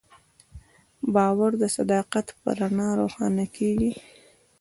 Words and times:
باور 1.15 1.51
د 1.61 1.63
صداقت 1.77 2.27
په 2.41 2.49
رڼا 2.59 2.89
روښانه 2.99 3.45
کېږي. 3.55 3.91